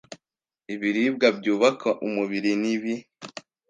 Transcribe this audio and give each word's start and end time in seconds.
Ibiribwa 0.73 1.27
byubaka 1.37 1.89
umubiri 2.05 2.51
nibi 2.61 2.93